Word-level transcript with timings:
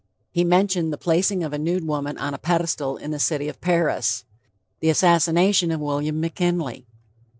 He 0.31 0.43
mentioned 0.43 0.91
the 0.91 0.97
placing. 0.97 1.43
"of 1.43 1.53
a 1.53 1.59
nude 1.59 1.85
woman 1.85 2.17
on 2.17 2.33
a 2.33 2.39
pedestal 2.39 2.97
in 2.97 3.11
the 3.11 3.19
city 3.19 3.47
of 3.47 3.61
Paris. 3.61 4.25
"the 4.79 4.89
assassination 4.89 5.69
of 5.69 5.79
William 5.79 6.19
McKinley. 6.19 6.87